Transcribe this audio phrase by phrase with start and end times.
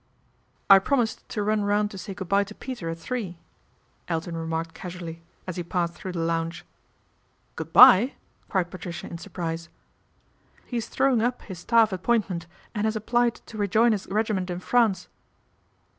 [0.71, 3.37] "I promised to run round to say good bye to Peter at three,"
[4.07, 6.65] Elton remarked casually, as he passed through the lounge."
[7.55, 8.13] Good bye!"
[8.49, 9.69] cried Patricia in surprise."
[10.65, 14.59] He is throwing up his staff appointment, and has applied to rejoin his regiment in
[14.59, 15.07] France."